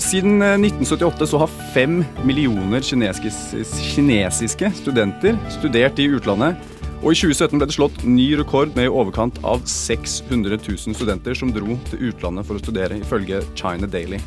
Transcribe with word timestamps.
Siden 0.00 0.42
1978 0.42 1.20
eh, 1.20 1.28
så 1.28 1.38
har 1.42 1.56
fem 1.74 1.98
millioner 2.24 2.80
kinesiske 2.84 4.70
studenter 4.78 5.36
studert 5.58 5.98
i 6.00 6.08
utlandet. 6.16 6.56
Og 7.04 7.12
i 7.12 7.18
2017 7.20 7.58
ble 7.58 7.66
det 7.68 7.76
slått 7.76 8.04
ny 8.08 8.30
rekord 8.40 8.72
med 8.78 8.88
i 8.88 8.92
overkant 8.92 9.36
av 9.44 9.66
600 9.68 10.56
000 10.56 10.96
studenter 10.96 11.36
som 11.36 11.52
dro 11.52 11.76
til 11.90 12.08
utlandet 12.08 12.48
for 12.48 12.56
å 12.56 12.62
studere, 12.62 12.96
ifølge 13.02 13.42
China 13.58 13.90
Daily. 13.90 14.22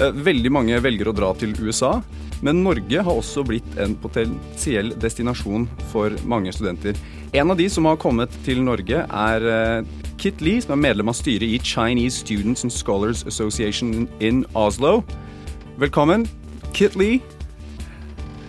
Eh, 0.00 0.14
veldig 0.14 0.52
mange 0.54 0.80
velger 0.80 1.10
å 1.10 1.16
dra 1.16 1.34
til 1.36 1.52
USA, 1.60 1.98
men 2.40 2.62
Norge 2.64 3.02
har 3.04 3.12
også 3.12 3.44
blitt 3.44 3.78
en 3.82 3.96
potensiell 3.98 4.94
destinasjon 4.96 5.66
for 5.92 6.16
mange 6.24 6.54
studenter. 6.54 6.96
En 7.36 7.52
av 7.52 7.58
de 7.60 7.68
som 7.68 7.84
har 7.90 8.00
kommet 8.00 8.32
til 8.46 8.62
Norge, 8.64 9.04
er 9.04 9.48
eh, 9.52 10.07
Kit 10.18 10.40
Lee, 10.40 10.58
som 10.60 10.72
er 10.74 10.80
medlem 10.82 11.08
av 11.08 11.14
styret 11.14 11.46
i 11.46 11.58
Chinese 11.62 12.18
Students 12.18 12.64
and 12.64 12.72
Scholars 12.74 13.22
Association 13.26 14.08
in 14.18 14.44
Oslo. 14.54 15.04
Velkommen, 15.78 16.26
Kit 16.74 16.96
Lee. 16.96 17.22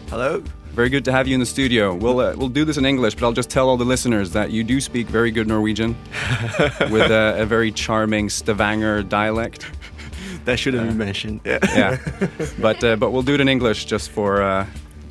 Hello. 0.10 0.42
Very 0.74 0.90
good 0.90 1.06
to 1.06 1.12
have 1.12 1.28
you 1.28 1.36
in 1.36 1.40
the 1.40 1.46
studio. 1.46 1.94
We'll 1.94 2.20
uh, 2.20 2.34
we'll 2.36 2.50
do 2.50 2.66
this 2.66 2.78
in 2.78 2.86
English, 2.86 3.16
but 3.16 3.24
I'll 3.26 3.36
just 3.36 3.52
tell 3.52 3.70
all 3.70 3.78
the 3.78 3.86
listeners 3.86 4.32
that 4.32 4.50
you 4.50 4.64
do 4.64 4.82
speak 4.82 5.08
very 5.08 5.30
good 5.30 5.48
Norwegian 5.48 5.96
with 6.90 7.12
a, 7.12 7.36
a, 7.38 7.46
very 7.46 7.72
charming 7.72 8.30
Stavanger 8.30 9.04
dialect. 9.04 9.68
That 10.46 10.58
shouldn't 10.58 10.88
uh, 10.88 10.92
be 10.92 10.98
mentioned. 10.98 11.42
Yeah, 11.46 11.60
yeah. 11.76 11.98
but 12.60 12.84
uh, 12.84 12.96
but 12.96 13.12
we'll 13.12 13.22
do 13.22 13.36
it 13.36 13.42
in 13.42 13.50
English 13.50 13.86
just 13.86 14.10
for 14.10 14.42
uh, 14.42 14.66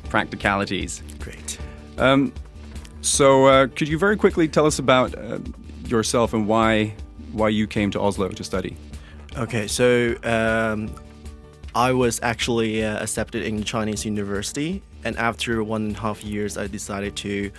practicalities. 0.09 1.03
Great. 1.19 1.57
Um, 1.97 2.33
so, 3.01 3.45
uh, 3.45 3.67
could 3.67 3.87
you 3.87 3.97
very 3.97 4.17
quickly 4.17 4.49
tell 4.49 4.65
us 4.65 4.79
about 4.79 5.17
uh, 5.17 5.39
yourself 5.89 6.33
and 6.33 6.47
why 6.47 6.93
why 7.31 7.49
you 7.49 7.67
came 7.67 7.91
to 7.91 7.99
Oslo 7.99 8.29
to 8.29 8.43
study. 8.43 8.75
Okay, 9.37 9.67
so 9.67 10.15
um, 10.23 10.93
I 11.75 11.91
was 11.91 12.19
actually 12.23 12.83
uh, 12.83 13.03
accepted 13.03 13.43
in 13.43 13.63
Chinese 13.63 14.05
university, 14.05 14.81
and 15.03 15.15
after 15.17 15.63
one 15.63 15.83
and 15.87 15.95
a 15.95 15.99
half 15.99 16.23
years, 16.23 16.57
I 16.57 16.67
decided 16.67 17.15
to 17.17 17.51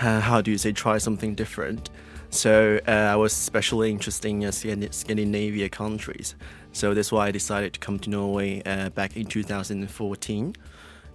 uh, 0.00 0.20
how 0.20 0.40
do 0.40 0.50
you 0.50 0.58
say 0.58 0.72
try 0.72 0.98
something 0.98 1.34
different. 1.34 1.90
So 2.30 2.80
uh, 2.88 2.90
I 2.90 3.16
was 3.16 3.32
especially 3.32 3.90
interested 3.90 4.30
in 4.30 4.44
uh, 4.44 4.50
Scandinavia 4.90 5.68
countries. 5.68 6.34
So 6.72 6.94
that's 6.94 7.12
why 7.12 7.26
I 7.26 7.30
decided 7.30 7.74
to 7.74 7.80
come 7.80 7.98
to 8.00 8.10
Norway 8.10 8.62
uh, 8.64 8.88
back 8.90 9.16
in 9.16 9.26
2014, 9.26 10.56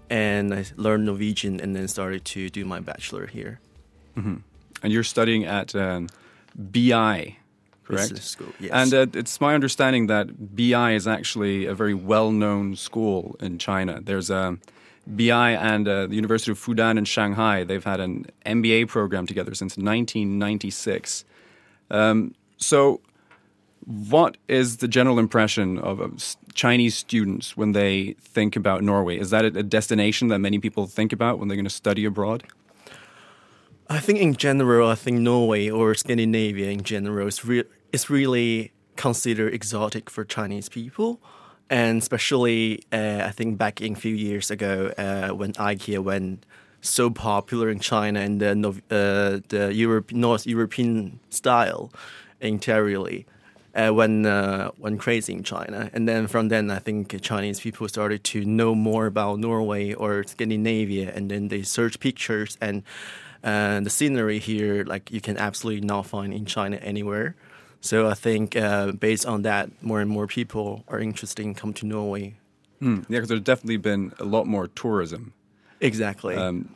and 0.10 0.54
I 0.54 0.66
learned 0.76 1.06
Norwegian 1.06 1.60
and 1.60 1.76
then 1.76 1.88
started 1.88 2.24
to 2.26 2.50
do 2.50 2.66
my 2.66 2.80
bachelor 2.80 3.26
here. 3.26 3.60
Mm-hmm. 4.16 4.36
And 4.84 4.94
you're 4.94 5.04
studying 5.04 5.46
at 5.46 5.74
um, 5.76 6.08
BI, 6.58 7.38
correct? 7.84 8.18
School, 8.18 8.54
yes. 8.60 8.72
And 8.74 8.94
uh, 8.94 9.20
it's 9.20 9.40
my 9.40 9.54
understanding 9.54 10.08
that 10.08 10.56
BI 10.56 10.94
is 10.94 11.08
actually 11.08 11.66
a 11.66 11.74
very 11.74 11.94
well-known 11.94 12.76
school 12.76 13.36
in 13.40 13.60
China. 13.60 14.02
There's 14.02 14.30
a 14.30 14.58
BI 15.08 15.52
and 15.52 15.88
uh, 15.88 16.08
the 16.08 16.16
University 16.16 16.52
of 16.52 16.60
Fudan 16.60 16.98
in 16.98 17.06
Shanghai. 17.06 17.64
They've 17.64 17.84
had 17.84 18.00
an 18.00 18.26
MBA 18.46 18.88
program 18.90 19.26
together 19.26 19.54
since 19.54 19.78
1996. 19.78 21.24
Um, 21.90 22.36
so, 22.58 23.00
what 23.86 24.36
is 24.50 24.78
the 24.78 24.88
general 24.88 25.18
impression 25.18 25.78
of 25.78 26.02
uh, 26.02 26.10
Chinese 26.54 26.98
students 26.98 27.56
when 27.56 27.72
they 27.72 28.16
think 28.20 28.56
about 28.56 28.84
Norway? 28.84 29.18
Is 29.18 29.30
that 29.30 29.46
a 29.46 29.64
destination 29.64 30.28
that 30.28 30.40
many 30.40 30.60
people 30.60 30.88
think 30.88 31.14
about 31.14 31.40
when 31.40 31.48
they're 31.48 31.56
going 31.56 31.64
to 31.64 31.70
study 31.70 32.04
abroad? 32.04 32.44
I 33.90 34.00
think 34.00 34.20
in 34.20 34.36
general, 34.36 34.90
I 34.90 34.96
think 34.96 35.20
Norway 35.20 35.70
or 35.70 35.96
Scandinavia 35.96 36.70
in 36.70 36.84
general 36.84 37.28
is, 37.28 37.46
re- 37.46 37.64
is 37.94 38.10
really 38.10 38.74
considered 38.98 39.54
exotic 39.54 40.10
for 40.10 40.26
Chinese 40.26 40.68
people. 40.68 41.22
And 41.70 42.02
especially, 42.02 42.84
uh, 42.92 43.24
I 43.26 43.32
think 43.32 43.58
back 43.58 43.82
in 43.82 43.94
a 43.94 43.96
few 43.96 44.14
years 44.16 44.52
ago, 44.52 44.94
uh, 44.98 45.30
when 45.30 45.54
IKEA 45.54 46.00
went 46.00 46.46
so 46.82 47.10
popular 47.10 47.70
in 47.70 47.80
China 47.80 48.20
and 48.20 48.42
the, 48.42 48.70
uh, 48.90 49.40
the 49.50 49.72
Europe, 49.74 50.12
North 50.12 50.46
European 50.46 51.20
style 51.30 51.92
interiorly, 52.42 53.26
uh, 53.74 53.90
when 53.90 54.26
uh, 54.26 54.72
went 54.78 55.00
crazy 55.00 55.34
in 55.34 55.44
China. 55.44 55.90
And 55.94 56.08
then 56.10 56.28
from 56.28 56.50
then, 56.50 56.72
I 56.72 56.80
think 56.80 57.22
Chinese 57.22 57.60
people 57.60 57.88
started 57.88 58.24
to 58.26 58.44
know 58.44 58.74
more 58.74 59.06
about 59.06 59.40
Norway 59.40 59.94
or 59.94 60.24
Scandinavia, 60.24 61.12
and 61.14 61.30
then 61.30 61.50
they 61.50 61.62
search 61.62 62.00
pictures 62.00 62.58
and 62.60 62.84
and 63.44 63.86
the 63.86 63.90
scenery 63.90 64.40
here, 64.40 64.84
like 64.84 65.12
you 65.12 65.22
can 65.22 65.38
absolutely 65.38 65.86
not 65.86 66.06
find 66.06 66.34
in 66.34 66.46
China 66.46 66.78
anywhere. 66.78 67.36
So 67.82 68.08
I 68.08 68.14
think 68.14 68.56
uh, 68.56 68.92
based 68.92 69.26
on 69.26 69.44
that, 69.44 69.70
more 69.82 70.02
and 70.02 70.10
more 70.10 70.28
people 70.28 70.84
are 70.88 71.00
interested 71.00 71.46
in 71.46 71.54
come 71.54 71.74
to 71.74 71.86
Norway. 71.86 72.36
Hmm. 72.80 72.96
Yeah, 72.96 73.18
because 73.18 73.30
there's 73.30 73.42
definitely 73.42 73.78
been 73.78 74.14
a 74.20 74.26
lot 74.26 74.46
more 74.46 74.68
tourism. 74.68 75.34
Exactly. 75.80 76.36
Um, 76.36 76.76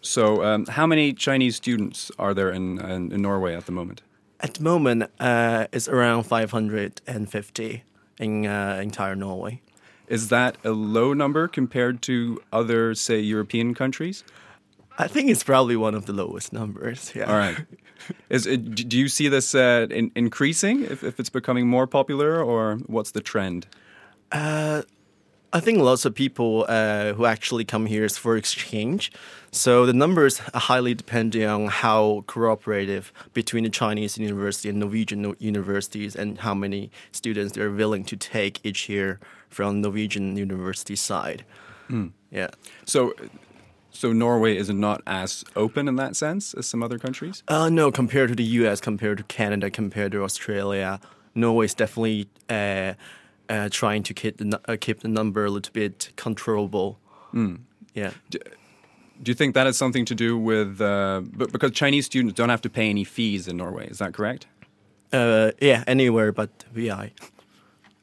so, 0.00 0.42
um, 0.44 0.66
how 0.66 0.86
many 0.86 1.12
Chinese 1.12 1.56
students 1.56 2.10
are 2.18 2.34
there 2.34 2.50
in, 2.50 2.80
in, 2.80 3.12
in 3.12 3.22
Norway 3.22 3.54
at 3.54 3.66
the 3.66 3.72
moment? 3.72 4.02
At 4.40 4.54
the 4.54 4.62
moment, 4.64 5.08
uh, 5.20 5.68
it's 5.72 5.88
around 5.88 6.24
550 6.24 7.84
in 8.18 8.46
uh, 8.46 8.80
entire 8.82 9.14
Norway. 9.14 9.62
Is 10.08 10.28
that 10.28 10.56
a 10.64 10.72
low 10.72 11.12
number 11.12 11.46
compared 11.46 12.02
to 12.02 12.42
other, 12.52 12.94
say, 12.94 13.20
European 13.20 13.74
countries? 13.74 14.24
I 14.98 15.08
think 15.08 15.30
it's 15.30 15.44
probably 15.44 15.76
one 15.76 15.94
of 15.94 16.06
the 16.06 16.12
lowest 16.12 16.52
numbers. 16.52 17.12
Yeah. 17.14 17.24
All 17.24 17.36
right. 17.36 17.56
Is 18.28 18.46
it, 18.46 18.74
do 18.88 18.98
you 18.98 19.08
see 19.08 19.28
this 19.28 19.54
uh, 19.54 19.86
in, 19.90 20.10
increasing 20.14 20.84
if, 20.84 21.04
if 21.04 21.20
it's 21.20 21.30
becoming 21.30 21.68
more 21.68 21.86
popular, 21.86 22.42
or 22.42 22.76
what's 22.86 23.12
the 23.12 23.20
trend? 23.20 23.66
Uh, 24.30 24.82
I 25.54 25.60
think 25.60 25.78
lots 25.78 26.04
of 26.04 26.14
people 26.14 26.64
uh, 26.68 27.12
who 27.12 27.26
actually 27.26 27.64
come 27.64 27.86
here 27.86 28.04
is 28.04 28.16
for 28.16 28.36
exchange. 28.36 29.12
So 29.50 29.84
the 29.84 29.92
numbers 29.92 30.40
are 30.54 30.60
highly 30.60 30.94
depending 30.94 31.44
on 31.44 31.68
how 31.68 32.24
cooperative 32.26 33.12
between 33.34 33.64
the 33.64 33.70
Chinese 33.70 34.16
university 34.16 34.70
and 34.70 34.78
Norwegian 34.80 35.36
universities 35.38 36.16
and 36.16 36.38
how 36.38 36.54
many 36.54 36.90
students 37.12 37.52
they're 37.52 37.70
willing 37.70 38.04
to 38.04 38.16
take 38.16 38.60
each 38.64 38.88
year 38.88 39.20
from 39.48 39.82
Norwegian 39.82 40.36
university 40.36 40.96
side. 40.96 41.44
Mm. 41.90 42.12
Yeah. 42.30 42.48
So 42.86 43.12
so 43.92 44.12
Norway 44.12 44.56
is 44.56 44.70
not 44.70 45.02
as 45.06 45.44
open 45.54 45.86
in 45.86 45.96
that 45.96 46.16
sense 46.16 46.54
as 46.54 46.66
some 46.66 46.82
other 46.82 46.98
countries. 46.98 47.42
Uh, 47.46 47.68
no, 47.68 47.92
compared 47.92 48.30
to 48.30 48.34
the 48.34 48.44
U.S., 48.44 48.80
compared 48.80 49.18
to 49.18 49.24
Canada, 49.24 49.70
compared 49.70 50.12
to 50.12 50.24
Australia, 50.24 50.98
Norway 51.34 51.66
is 51.66 51.74
definitely 51.74 52.28
uh, 52.48 52.94
uh, 53.48 53.68
trying 53.70 54.02
to 54.02 54.14
keep 54.14 54.38
the 54.38 54.60
uh, 54.66 54.76
keep 54.80 55.00
the 55.00 55.08
number 55.08 55.44
a 55.44 55.50
little 55.50 55.72
bit 55.72 56.10
controllable. 56.16 56.98
Mm. 57.34 57.60
Yeah. 57.94 58.12
Do, 58.30 58.38
do, 59.22 59.30
you 59.30 59.34
think 59.34 59.54
that 59.54 59.66
has 59.66 59.76
something 59.76 60.04
to 60.06 60.14
do 60.14 60.38
with 60.38 60.80
uh, 60.80 61.20
because 61.36 61.72
Chinese 61.72 62.06
students 62.06 62.34
don't 62.34 62.48
have 62.48 62.62
to 62.62 62.70
pay 62.70 62.88
any 62.88 63.04
fees 63.04 63.46
in 63.46 63.58
Norway? 63.58 63.88
Is 63.88 63.98
that 63.98 64.14
correct? 64.14 64.46
Uh, 65.12 65.50
yeah, 65.60 65.84
anywhere 65.86 66.32
but 66.32 66.64
BI. 66.74 67.12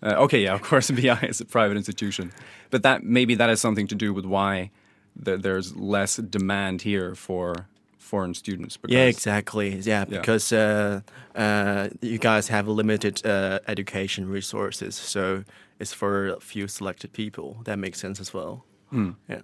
Uh, 0.02 0.14
okay, 0.24 0.44
yeah, 0.44 0.54
of 0.54 0.62
course, 0.62 0.92
BI 1.00 1.20
is 1.24 1.42
a 1.42 1.46
private 1.46 1.76
institution, 1.78 2.32
but 2.70 2.84
that 2.84 3.04
maybe 3.04 3.36
that 3.36 3.50
has 3.50 3.60
something 3.60 3.88
to 3.88 3.96
do 3.96 4.14
with 4.14 4.26
why 4.26 4.70
that 5.16 5.42
there's 5.42 5.76
less 5.76 6.18
demand 6.18 6.82
here 6.82 7.16
for 7.16 7.68
foreign 7.98 8.34
students. 8.34 8.78
Because, 8.78 8.94
yeah, 8.94 9.06
exactly. 9.06 9.76
Yeah, 9.80 10.06
because. 10.06 10.52
Uh, 10.52 11.02
uh, 11.36 11.90
you 12.02 12.18
guys 12.18 12.50
have 12.50 12.68
limited 12.68 13.26
uh, 13.26 13.60
education 13.68 14.28
resources, 14.28 14.96
so 14.96 15.46
it's 15.80 15.94
for 15.94 16.28
a 16.28 16.40
few 16.42 16.68
selected 16.68 17.14
people. 17.14 17.62
That 17.64 17.80
makes 17.80 18.00
sense 18.00 18.20
as 18.20 18.34
well. 18.34 18.66
Mm. 18.92 19.16
Yeah. 19.30 19.42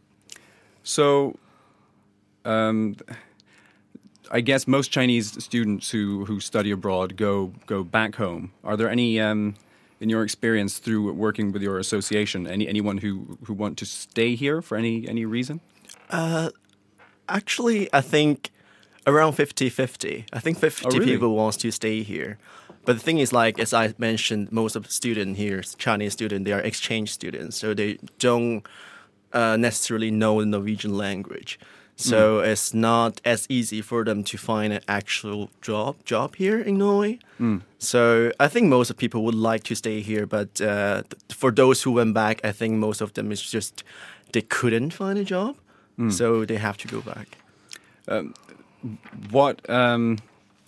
So, 0.83 1.37
um, 2.43 2.97
I 4.29 4.41
guess 4.41 4.67
most 4.67 4.91
Chinese 4.91 5.41
students 5.41 5.91
who, 5.91 6.25
who 6.25 6.41
study 6.41 6.71
abroad 6.71 7.15
go 7.15 7.53
go 7.65 7.83
back 7.83 8.15
home. 8.15 8.51
Are 8.63 8.75
there 8.75 8.89
any, 8.89 9.21
um, 9.21 9.55
in 9.99 10.09
your 10.09 10.23
experience 10.23 10.77
through 10.77 11.11
working 11.13 11.51
with 11.51 11.61
your 11.61 11.79
association, 11.79 12.47
any 12.47 12.67
anyone 12.67 12.97
who, 12.99 13.37
who 13.45 13.53
want 13.53 13.77
to 13.77 13.85
stay 13.85 14.35
here 14.35 14.61
for 14.61 14.77
any 14.77 15.07
any 15.07 15.25
reason? 15.25 15.61
Uh, 16.09 16.49
actually, 17.27 17.89
I 17.93 18.01
think 18.01 18.51
around 19.07 19.33
50-50. 19.33 20.25
I 20.33 20.39
think 20.39 20.57
50 20.59 20.85
Oh, 20.85 20.89
really? 20.89 21.05
people 21.05 21.35
wants 21.35 21.57
to 21.57 21.71
stay 21.71 22.01
here. 22.03 22.37
But 22.85 22.93
the 22.93 22.99
thing 22.99 23.19
is, 23.19 23.31
like 23.33 23.59
as 23.59 23.73
I 23.73 23.93
mentioned, 23.97 24.51
most 24.51 24.75
of 24.75 24.83
the 24.83 24.91
student 24.91 25.37
here, 25.37 25.61
Chinese 25.77 26.13
student, 26.13 26.45
they 26.45 26.51
are 26.53 26.61
exchange 26.61 27.11
students, 27.11 27.57
so 27.57 27.73
they 27.73 27.97
don't 28.19 28.63
uh, 29.33 29.57
necessarily 29.57 30.11
know 30.11 30.39
the 30.39 30.45
Norwegian 30.45 30.95
language. 30.97 31.59
So 31.97 32.39
it's 32.39 32.73
not 32.73 33.21
as 33.23 33.45
easy 33.49 33.81
for 33.81 34.03
them 34.03 34.23
to 34.25 34.37
find 34.37 34.73
an 34.73 34.81
actual 34.87 35.49
job 35.61 35.95
job 36.05 36.35
here 36.35 36.59
in 36.59 36.77
Norway. 36.77 37.19
So 37.79 38.31
I 38.39 38.47
think 38.49 38.67
most 38.69 38.89
of 38.89 38.97
people 38.97 39.19
would 39.23 39.35
like 39.51 39.63
to 39.63 39.75
stay 39.75 40.01
here, 40.01 40.25
but 40.25 40.59
uh, 40.61 41.01
th- 41.09 41.33
for 41.33 41.51
those 41.51 41.83
who 41.83 41.93
went 41.93 42.13
back, 42.13 42.41
I 42.43 42.51
think 42.53 42.73
most 42.79 43.01
of 43.01 43.13
them 43.13 43.31
is 43.31 43.41
just 43.41 43.83
they 44.31 44.41
couldn't 44.41 44.91
find 44.93 45.17
a 45.19 45.23
job, 45.23 45.55
so 46.09 46.45
they 46.45 46.57
have 46.57 46.75
to 46.77 46.87
go 46.87 47.01
back. 47.01 47.27
What 49.31 49.67
um, 49.69 50.17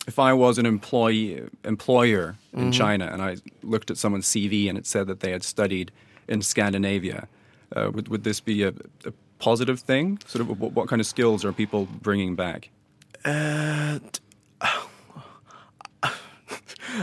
if 0.07 0.17
I 0.19 0.33
was 0.33 0.57
an 0.57 0.65
employee 0.65 1.43
employer 1.63 2.35
in 2.53 2.59
Mm-hmm. 2.59 2.71
China 2.71 3.05
and 3.13 3.21
I 3.21 3.35
looked 3.61 3.91
at 3.91 3.97
someone's 3.97 4.25
CV 4.27 4.67
and 4.69 4.77
it 4.79 4.87
said 4.87 5.05
that 5.07 5.19
they 5.19 5.31
had 5.31 5.43
studied 5.43 5.91
in 6.27 6.41
Scandinavia? 6.41 7.27
Uh, 7.75 7.91
would 7.93 8.07
would 8.07 8.23
this 8.23 8.39
be 8.39 8.63
a, 8.63 8.69
a 9.05 9.11
positive 9.39 9.79
thing? 9.79 10.19
Sort 10.25 10.41
of, 10.41 10.59
what, 10.59 10.73
what 10.73 10.87
kind 10.87 10.99
of 10.99 11.05
skills 11.05 11.45
are 11.45 11.51
people 11.51 11.87
bringing 12.01 12.35
back? 12.35 12.69
Uh, 13.25 13.99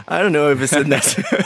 I 0.08 0.20
don't 0.20 0.32
know 0.32 0.50
if 0.50 0.60
it's 0.60 0.72
a 0.72 0.84
necessary. 0.84 1.44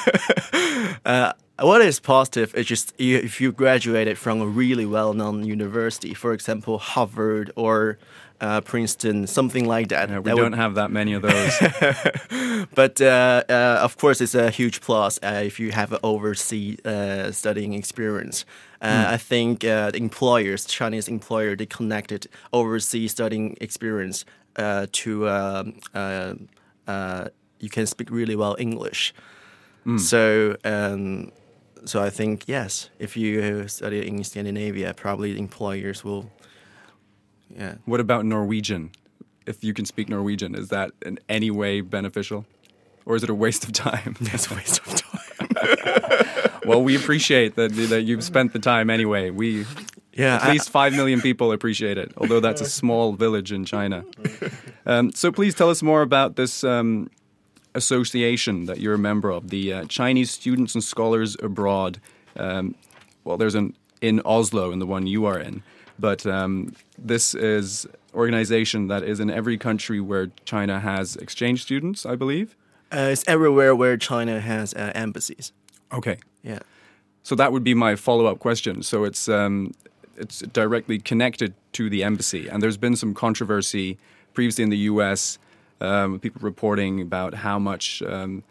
uh, 1.05 1.33
what 1.61 1.81
is 1.83 1.99
positive 2.01 2.55
is 2.55 2.67
just 2.67 2.99
you, 2.99 3.19
if 3.19 3.41
you 3.41 3.53
graduated 3.53 4.17
from 4.17 4.41
a 4.41 4.47
really 4.47 4.87
well-known 4.87 5.45
university, 5.45 6.15
for 6.15 6.33
example, 6.33 6.79
Harvard 6.79 7.51
or 7.57 7.99
uh, 8.41 8.61
Princeton, 8.61 9.27
something 9.27 9.65
like 9.67 9.89
that. 9.89 10.09
Yeah, 10.09 10.19
we 10.19 10.31
that 10.31 10.37
don't 10.37 10.51
would- 10.53 10.55
have 10.55 10.75
that 10.77 10.91
many 10.91 11.13
of 11.15 11.23
those. 11.23 12.67
but 12.75 13.01
uh, 13.01 13.43
uh, 13.49 13.81
of 13.83 13.97
course, 13.97 14.21
it's 14.21 14.37
a 14.37 14.51
huge 14.51 14.81
plus 14.81 15.19
uh, 15.23 15.43
if 15.45 15.59
you 15.59 15.73
have 15.73 15.93
an 15.93 15.99
overseas 16.03 16.79
uh, 16.85 17.33
studying 17.33 17.75
experience. 17.75 18.45
Uh, 18.81 19.07
I 19.09 19.17
think 19.17 19.65
uh, 19.65 19.91
the 19.91 19.99
employers, 19.99 20.65
Chinese 20.65 21.09
employer, 21.09 21.57
they 21.57 21.67
connected 21.67 22.29
overseas 22.53 23.11
studying 23.11 23.57
experience 23.61 24.25
uh, 24.57 24.87
to 24.93 25.29
um, 25.29 25.81
uh, 25.95 26.35
uh, 26.87 27.29
you 27.59 27.69
can 27.69 27.87
speak 27.87 28.11
really 28.11 28.37
well 28.37 28.57
English. 28.59 29.15
So. 29.97 30.57
Um, 30.65 31.33
so 31.85 32.03
I 32.03 32.11
think 32.11 32.45
yes, 32.47 32.91
if 32.99 33.17
you 33.17 33.67
study 33.69 34.07
in 34.07 34.23
Scandinavia, 34.25 34.93
probably 34.95 35.39
employers 35.39 36.05
will, 36.05 36.31
yeah. 37.49 37.77
what 37.85 38.01
about 38.01 38.25
Norwegian? 38.25 38.91
If 39.47 39.65
you 39.65 39.73
can 39.73 39.85
speak 39.87 40.09
Norwegian, 40.09 40.55
is 40.55 40.69
that 40.69 40.91
in 41.07 41.19
any 41.29 41.51
way 41.51 41.81
beneficial, 41.81 42.45
or 43.07 43.17
is 43.17 43.23
it 43.23 43.31
a 43.31 43.35
waste 43.35 43.65
of 43.65 43.73
time? 43.73 44.17
That's 44.21 44.51
a 44.51 44.55
waste 44.55 44.81
of 44.87 44.95
time. 44.97 46.45
well, 46.69 46.83
we 46.83 46.95
appreciate 46.97 47.55
that 47.57 47.73
that 47.89 48.03
you've 48.03 48.25
spent 48.25 48.53
the 48.53 48.59
time 48.59 48.91
anyway. 48.91 49.31
We 49.31 49.65
Yeah, 50.13 50.37
at 50.37 50.43
I- 50.45 50.53
least 50.53 50.71
five 50.71 50.93
million 50.95 51.21
people 51.21 51.53
appreciate 51.53 51.97
it, 51.99 52.13
although 52.17 52.41
that's 52.41 52.61
a 52.61 52.67
small 52.69 53.13
village 53.13 53.53
in 53.53 53.65
China. 53.65 54.05
Um, 54.87 55.13
so 55.13 55.31
please 55.33 55.55
tell 55.55 55.71
us 55.71 55.83
more 55.83 56.03
about 56.03 56.37
this 56.37 56.65
um, 56.65 57.09
association 57.75 58.67
that 58.67 58.81
you're 58.81 58.95
a 58.95 58.99
member 58.99 59.31
of, 59.31 59.51
the 59.51 59.73
uh, 59.73 59.85
Chinese 59.85 60.31
Students 60.31 60.75
and 60.75 60.83
Scholars 60.85 61.37
Abroad. 61.43 62.01
Um, 62.37 62.75
well, 63.25 63.37
there's 63.37 63.55
an 63.55 63.75
in 64.01 64.21
Oslo, 64.25 64.71
in 64.71 64.79
the 64.79 64.87
one 64.87 65.07
you 65.07 65.25
are 65.27 65.39
in, 65.39 65.63
but 65.99 66.25
um, 66.27 66.73
this 66.97 67.35
is 67.35 67.87
organization 68.15 68.87
that 68.89 69.03
is 69.03 69.19
in 69.21 69.29
every 69.31 69.59
country 69.59 70.01
where 70.01 70.31
China 70.45 70.81
has 70.81 71.17
exchange 71.17 71.63
students, 71.63 72.07
I 72.07 72.15
believe. 72.17 72.57
Uh, 72.93 73.11
it's 73.13 73.25
everywhere 73.27 73.75
where 73.77 73.97
China 73.97 74.41
has 74.41 74.73
uh, 74.75 74.93
embassies. 74.95 75.53
Okay. 75.93 76.19
Yeah. 76.43 76.61
So 77.23 77.35
that 77.35 77.53
would 77.53 77.65
be 77.65 77.75
my 77.75 77.97
follow-up 77.97 78.39
question. 78.39 78.83
So 78.83 79.05
it's 79.05 79.29
um, 79.29 79.73
it's 80.17 80.41
directly 80.41 80.99
connected 80.99 81.55
to 81.73 81.91
the 81.91 82.03
embassy, 82.03 82.49
and 82.49 82.63
there's 82.63 82.77
been 82.77 82.97
some 82.97 83.15
controversy 83.15 83.99
previously 84.35 84.65
in 84.65 84.71
the 84.71 84.79
U.S. 84.93 85.39
Um, 85.81 86.19
people 86.19 86.41
reporting 86.43 87.01
about 87.01 87.35
how 87.35 87.59
much 87.59 88.03
um, 88.03 88.43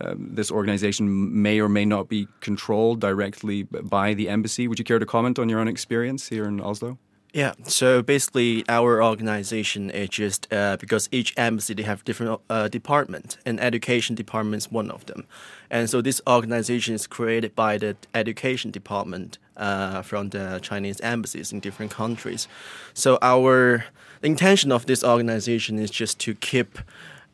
um, 0.00 0.28
this 0.34 0.50
organization 0.50 1.42
may 1.42 1.60
or 1.60 1.68
may 1.68 1.84
not 1.84 2.08
be 2.08 2.28
controlled 2.40 3.00
directly 3.00 3.62
by 3.62 4.14
the 4.14 4.28
embassy. 4.28 4.68
Would 4.68 4.78
you 4.78 4.84
care 4.84 4.98
to 4.98 5.06
comment 5.06 5.38
on 5.38 5.48
your 5.48 5.60
own 5.60 5.68
experience 5.68 6.28
here 6.28 6.44
in 6.44 6.60
Oslo? 6.60 6.98
Yeah. 7.32 7.52
So 7.64 8.02
basically, 8.02 8.64
our 8.68 9.02
organization 9.02 9.90
is 9.90 10.08
just 10.08 10.50
uh, 10.50 10.76
because 10.78 11.08
each 11.12 11.34
embassy 11.36 11.74
they 11.74 11.82
have 11.82 12.02
different 12.04 12.40
uh, 12.48 12.68
department, 12.68 13.36
and 13.44 13.60
education 13.60 14.16
department 14.16 14.62
is 14.62 14.72
one 14.72 14.90
of 14.90 15.04
them. 15.04 15.26
And 15.70 15.90
so 15.90 16.00
this 16.00 16.20
organization 16.26 16.94
is 16.94 17.06
created 17.06 17.54
by 17.54 17.78
the 17.78 17.96
education 18.14 18.70
department 18.70 19.38
uh, 19.56 20.02
from 20.02 20.30
the 20.30 20.60
Chinese 20.62 21.00
embassies 21.00 21.52
in 21.52 21.60
different 21.60 21.92
countries. 21.92 22.48
So 22.94 23.18
our 23.20 23.84
intention 24.22 24.72
of 24.72 24.86
this 24.86 25.04
organization 25.04 25.78
is 25.78 25.90
just 25.90 26.18
to 26.20 26.34
keep 26.34 26.78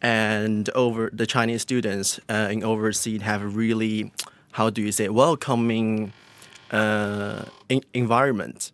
and 0.00 0.69
over 0.71 1.11
the 1.12 1.27
Chinese 1.27 1.62
students 1.62 2.19
uh, 2.29 2.49
in 2.50 2.65
overseas 2.65 3.23
have 3.23 3.41
a 3.41 3.47
really, 3.47 4.12
how 4.53 4.69
do 4.69 4.83
you 4.83 4.91
say, 4.91 5.09
welcoming 5.09 6.12
uh, 6.73 7.44
environment. 7.94 8.73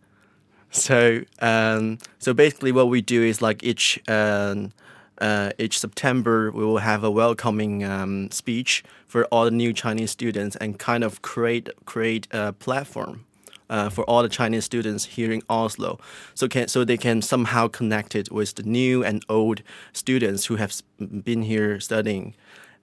So 0.70 1.22
um, 1.40 1.98
so 2.18 2.34
basically, 2.34 2.72
what 2.72 2.88
we 2.88 3.00
do 3.00 3.22
is 3.22 3.40
like 3.40 3.62
each 3.62 4.00
um, 4.08 4.72
uh, 5.20 5.50
each 5.58 5.78
September 5.78 6.50
we 6.50 6.64
will 6.64 6.78
have 6.78 7.04
a 7.04 7.10
welcoming 7.10 7.84
um, 7.84 8.30
speech 8.30 8.84
for 9.06 9.24
all 9.26 9.44
the 9.44 9.50
new 9.50 9.72
Chinese 9.72 10.10
students 10.10 10.56
and 10.56 10.78
kind 10.78 11.04
of 11.04 11.22
create 11.22 11.68
create 11.84 12.28
a 12.30 12.52
platform. 12.52 13.24
Uh, 13.70 13.90
for 13.90 14.02
all 14.04 14.22
the 14.22 14.30
Chinese 14.30 14.64
students 14.64 15.04
here 15.04 15.30
in 15.30 15.42
Oslo, 15.50 15.98
so 16.34 16.48
can 16.48 16.68
so 16.68 16.84
they 16.84 16.96
can 16.96 17.20
somehow 17.20 17.68
connect 17.68 18.14
it 18.14 18.32
with 18.32 18.54
the 18.54 18.62
new 18.62 19.04
and 19.04 19.22
old 19.28 19.60
students 19.92 20.46
who 20.46 20.56
have 20.56 20.72
been 20.98 21.42
here 21.42 21.78
studying. 21.78 22.34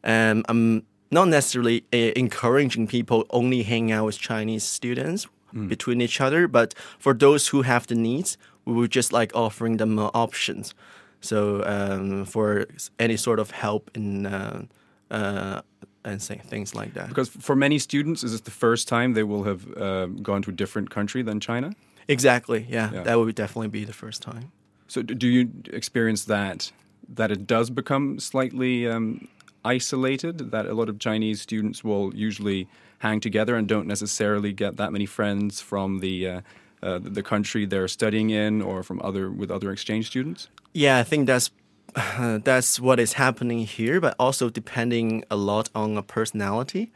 Um, 0.03 0.45
I'm 0.47 0.85
not 1.09 1.29
necessarily 1.29 1.85
uh, 1.91 2.13
encouraging 2.15 2.85
people 2.85 3.25
only 3.31 3.63
hang 3.63 3.91
out 3.91 4.05
with 4.05 4.19
Chinese 4.19 4.63
students 4.63 5.25
between 5.67 6.01
each 6.01 6.19
other, 6.21 6.47
but 6.47 6.73
for 6.99 7.13
those 7.13 7.47
who 7.47 7.61
have 7.63 7.87
the 7.87 7.95
needs, 7.95 8.37
we 8.65 8.73
would 8.73 8.91
just 8.91 9.13
like 9.13 9.31
offering 9.35 9.77
them 9.77 9.97
uh, 9.99 10.09
options. 10.13 10.73
So 11.21 11.63
um, 11.65 12.25
for 12.25 12.65
any 12.99 13.17
sort 13.17 13.39
of 13.39 13.51
help 13.51 13.89
in 13.95 14.25
uh, 14.25 14.65
uh, 15.11 15.61
and 16.03 16.21
say, 16.21 16.41
things 16.47 16.75
like 16.75 16.93
that. 16.93 17.09
Because 17.09 17.29
for 17.29 17.55
many 17.55 17.79
students, 17.79 18.23
is 18.23 18.31
this 18.31 18.41
the 18.41 18.51
first 18.51 18.87
time 18.87 19.13
they 19.13 19.23
will 19.23 19.43
have 19.43 19.61
uh, 19.77 20.05
gone 20.21 20.41
to 20.43 20.49
a 20.51 20.53
different 20.53 20.89
country 20.89 21.23
than 21.23 21.39
China? 21.39 21.71
Exactly, 22.07 22.67
yeah, 22.69 22.91
Yeah. 22.93 23.03
that 23.03 23.15
would 23.17 23.35
definitely 23.35 23.69
be 23.69 23.85
the 23.85 23.93
first 23.93 24.21
time. 24.21 24.51
So 24.87 25.01
do 25.01 25.27
you 25.27 25.49
experience 25.73 26.25
that 26.25 26.71
that 27.15 27.31
it 27.31 27.47
does 27.47 27.69
become 27.69 28.19
slightly 28.19 28.87
um, 28.87 29.27
isolated? 29.65 30.51
That 30.51 30.65
a 30.65 30.73
lot 30.73 30.89
of 30.89 30.99
Chinese 30.99 31.41
students 31.41 31.83
will 31.83 32.13
usually 32.15 32.67
hang 32.99 33.19
together 33.19 33.55
and 33.55 33.67
don't 33.67 33.87
necessarily 33.87 34.53
get 34.53 34.77
that 34.77 34.91
many 34.91 35.05
friends 35.05 35.61
from 35.61 35.99
the 35.99 36.27
uh, 36.27 36.41
uh, 36.83 36.99
the 37.01 37.23
country 37.23 37.65
they're 37.65 37.87
studying 37.87 38.29
in 38.29 38.61
or 38.61 38.83
from 38.83 39.01
other 39.03 39.31
with 39.31 39.51
other 39.51 39.71
exchange 39.71 40.07
students. 40.07 40.49
Yeah, 40.73 40.97
I 40.97 41.03
think 41.03 41.27
that's 41.27 41.51
that's 42.19 42.79
what 42.79 42.99
is 42.99 43.13
happening 43.13 43.65
here, 43.65 43.99
but 43.99 44.15
also 44.19 44.49
depending 44.49 45.23
a 45.29 45.35
lot 45.35 45.69
on 45.73 45.97
a 45.97 46.03
personality. 46.03 46.91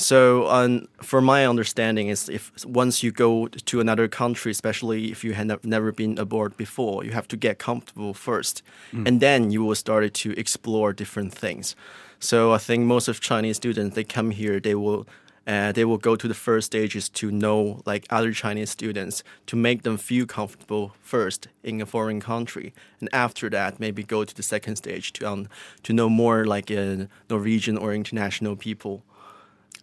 So, 0.00 0.48
um, 0.48 0.88
for 1.02 1.20
my 1.20 1.46
understanding, 1.46 2.08
is 2.08 2.28
if 2.30 2.50
once 2.64 3.02
you 3.02 3.12
go 3.12 3.48
to 3.48 3.80
another 3.80 4.08
country, 4.08 4.50
especially 4.50 5.10
if 5.12 5.22
you 5.24 5.34
have 5.34 5.46
nev- 5.46 5.64
never 5.64 5.92
been 5.92 6.18
aboard 6.18 6.56
before, 6.56 7.04
you 7.04 7.10
have 7.10 7.28
to 7.28 7.36
get 7.36 7.58
comfortable 7.58 8.14
first, 8.14 8.62
and 9.06 9.20
then 9.20 9.50
you 9.50 9.62
will 9.62 9.74
start 9.74 10.14
to 10.14 10.30
explore 10.38 10.94
different 10.94 11.34
things. 11.34 11.76
So, 12.18 12.54
I 12.54 12.58
think 12.58 12.84
most 12.86 13.08
of 13.08 13.20
Chinese 13.20 13.56
students 13.56 13.94
they 13.94 14.04
come 14.04 14.30
here, 14.30 14.58
they 14.58 14.74
will 14.74 15.06
uh, 15.46 15.72
they 15.72 15.84
will 15.84 15.98
go 15.98 16.16
to 16.16 16.28
the 16.28 16.34
first 16.34 16.66
stages 16.66 17.08
to 17.10 17.30
know 17.30 17.82
like 17.84 18.06
other 18.08 18.32
Chinese 18.32 18.70
students 18.70 19.22
to 19.46 19.56
make 19.56 19.82
them 19.82 19.98
feel 19.98 20.24
comfortable 20.24 20.94
first 21.02 21.48
in 21.62 21.80
a 21.82 21.86
foreign 21.86 22.20
country, 22.20 22.72
and 23.00 23.08
after 23.12 23.50
that 23.50 23.78
maybe 23.78 24.02
go 24.02 24.24
to 24.24 24.34
the 24.34 24.42
second 24.42 24.76
stage 24.76 25.12
to 25.12 25.30
um, 25.30 25.48
to 25.82 25.92
know 25.92 26.08
more 26.08 26.46
like 26.46 26.70
uh, 26.70 27.04
Norwegian 27.28 27.76
or 27.76 27.92
international 27.92 28.56
people. 28.56 29.02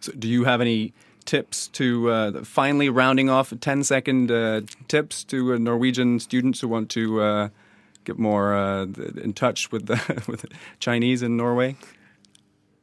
So, 0.00 0.12
do 0.12 0.28
you 0.28 0.44
have 0.44 0.60
any 0.60 0.92
tips 1.24 1.68
to 1.68 2.10
uh, 2.10 2.44
finally 2.44 2.88
rounding 2.88 3.28
off 3.28 3.52
10 3.60 3.84
second 3.84 4.30
uh, 4.30 4.62
tips 4.88 5.24
to 5.24 5.54
uh, 5.54 5.58
Norwegian 5.58 6.20
students 6.20 6.60
who 6.60 6.68
want 6.68 6.88
to 6.90 7.20
uh, 7.20 7.48
get 8.04 8.18
more 8.18 8.54
uh, 8.54 8.86
in 9.22 9.34
touch 9.34 9.70
with 9.70 9.86
the 9.86 10.22
with 10.28 10.46
Chinese 10.80 11.22
in 11.22 11.36
Norway? 11.36 11.76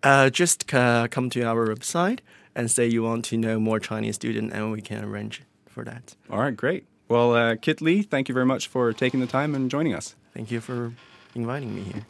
Uh, 0.04 0.30
just 0.30 0.72
uh, 0.74 1.08
come 1.08 1.32
to 1.32 1.42
our 1.42 1.68
website 1.68 2.20
and 2.54 2.70
say 2.70 2.86
you 2.86 3.02
want 3.02 3.26
to 3.26 3.38
know 3.38 3.60
more 3.60 3.80
Chinese 3.80 4.16
student, 4.16 4.54
and 4.54 4.72
we 4.72 4.82
can 4.82 5.04
arrange 5.04 5.42
for 5.68 5.84
that. 5.84 6.16
All 6.30 6.40
right, 6.40 6.56
great. 6.56 6.86
Well, 7.10 7.34
uh, 7.34 7.56
Kit 7.56 7.82
Lee, 7.82 8.04
thank 8.04 8.30
you 8.30 8.34
very 8.34 8.46
much 8.46 8.68
for 8.68 8.94
taking 8.94 9.20
the 9.20 9.28
time 9.28 9.56
and 9.56 9.70
joining 9.70 9.94
us. 9.94 10.16
Thank 10.34 10.52
you 10.52 10.62
for 10.62 10.94
inviting 11.34 11.76
me 11.76 11.82
here. 11.82 12.06